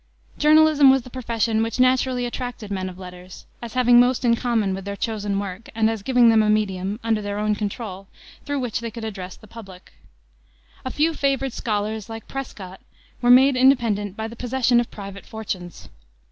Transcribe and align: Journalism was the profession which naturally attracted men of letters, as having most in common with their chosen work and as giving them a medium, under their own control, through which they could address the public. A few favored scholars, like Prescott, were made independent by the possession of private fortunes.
Journalism 0.39 0.89
was 0.89 1.03
the 1.03 1.11
profession 1.11 1.61
which 1.61 1.79
naturally 1.79 2.25
attracted 2.25 2.71
men 2.71 2.89
of 2.89 2.97
letters, 2.97 3.45
as 3.61 3.75
having 3.75 3.99
most 3.99 4.25
in 4.25 4.35
common 4.35 4.73
with 4.73 4.83
their 4.83 4.95
chosen 4.95 5.37
work 5.37 5.69
and 5.75 5.91
as 5.91 6.01
giving 6.01 6.29
them 6.29 6.41
a 6.41 6.49
medium, 6.49 6.99
under 7.03 7.21
their 7.21 7.37
own 7.37 7.53
control, 7.53 8.07
through 8.43 8.61
which 8.61 8.79
they 8.79 8.89
could 8.89 9.05
address 9.05 9.35
the 9.37 9.45
public. 9.45 9.93
A 10.83 10.89
few 10.89 11.13
favored 11.13 11.53
scholars, 11.53 12.09
like 12.09 12.27
Prescott, 12.27 12.81
were 13.21 13.29
made 13.29 13.55
independent 13.55 14.17
by 14.17 14.27
the 14.27 14.35
possession 14.35 14.79
of 14.79 14.89
private 14.89 15.23
fortunes. 15.27 15.87